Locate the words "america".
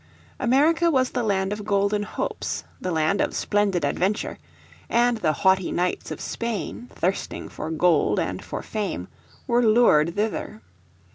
0.39-0.89